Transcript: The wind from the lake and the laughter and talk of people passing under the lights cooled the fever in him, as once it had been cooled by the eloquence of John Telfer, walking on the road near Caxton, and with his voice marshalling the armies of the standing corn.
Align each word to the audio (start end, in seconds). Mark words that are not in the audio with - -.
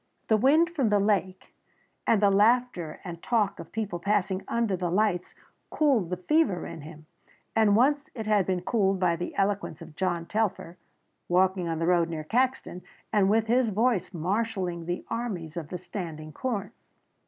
The 0.29 0.37
wind 0.37 0.71
from 0.71 0.89
the 0.89 0.97
lake 0.99 1.53
and 2.07 2.23
the 2.23 2.31
laughter 2.31 2.99
and 3.03 3.21
talk 3.21 3.59
of 3.59 3.71
people 3.71 3.99
passing 3.99 4.43
under 4.47 4.75
the 4.75 4.89
lights 4.89 5.35
cooled 5.69 6.09
the 6.09 6.17
fever 6.17 6.65
in 6.65 6.81
him, 6.81 7.05
as 7.55 7.69
once 7.69 8.09
it 8.15 8.25
had 8.25 8.47
been 8.47 8.63
cooled 8.63 8.99
by 8.99 9.15
the 9.15 9.35
eloquence 9.35 9.79
of 9.79 9.95
John 9.95 10.25
Telfer, 10.25 10.79
walking 11.29 11.67
on 11.67 11.77
the 11.77 11.85
road 11.85 12.09
near 12.09 12.23
Caxton, 12.23 12.81
and 13.13 13.29
with 13.29 13.45
his 13.45 13.69
voice 13.69 14.11
marshalling 14.11 14.87
the 14.87 15.05
armies 15.07 15.55
of 15.55 15.67
the 15.69 15.77
standing 15.77 16.31
corn. 16.33 16.71